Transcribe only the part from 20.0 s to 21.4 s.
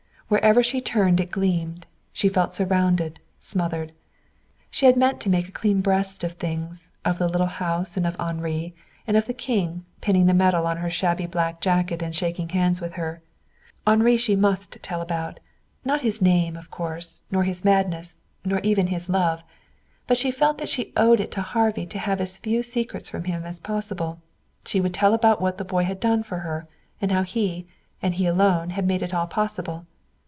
But she felt that she owed it